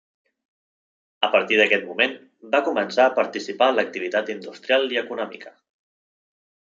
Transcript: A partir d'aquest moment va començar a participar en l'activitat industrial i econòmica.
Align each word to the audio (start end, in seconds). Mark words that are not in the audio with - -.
A 1.27 1.27
partir 1.35 1.59
d'aquest 1.59 1.85
moment 1.89 2.15
va 2.55 2.63
començar 2.69 3.05
a 3.09 3.13
participar 3.19 3.69
en 3.75 3.79
l'activitat 3.81 4.33
industrial 4.37 4.89
i 4.97 5.01
econòmica. 5.07 5.55